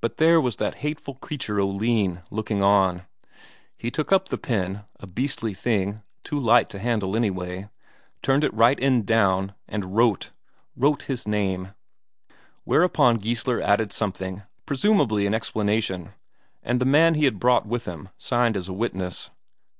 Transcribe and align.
But 0.00 0.18
there 0.18 0.40
was 0.40 0.54
that 0.58 0.76
hateful 0.86 1.16
creature 1.16 1.58
Oline 1.58 2.22
looking 2.30 2.62
on; 2.62 3.06
he 3.76 3.90
took 3.90 4.12
up 4.12 4.28
the 4.28 4.38
pen 4.38 4.84
a 5.00 5.08
beastly 5.08 5.52
thing, 5.52 6.02
too 6.22 6.38
light 6.38 6.70
to 6.70 6.78
handle 6.78 7.16
anyway 7.16 7.68
turned 8.22 8.44
it 8.44 8.54
right 8.54 8.78
end 8.78 9.04
down, 9.04 9.52
and 9.66 9.96
wrote 9.96 10.30
wrote 10.76 11.02
his 11.10 11.26
name. 11.26 11.74
Whereupon 12.62 13.18
Geissler 13.18 13.60
added 13.60 13.92
something, 13.92 14.44
presumably 14.64 15.26
an 15.26 15.34
explanation, 15.34 16.12
and 16.62 16.80
the 16.80 16.84
man 16.84 17.14
he 17.14 17.24
had 17.24 17.40
brought 17.40 17.66
with 17.66 17.84
him 17.86 18.10
signed 18.16 18.56
as 18.56 18.68
a 18.68 18.72
witness. 18.72 19.30